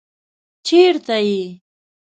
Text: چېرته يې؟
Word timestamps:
چېرته 0.67 1.15
يې؟ 1.27 1.43